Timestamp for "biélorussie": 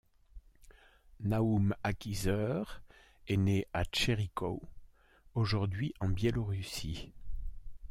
6.09-7.11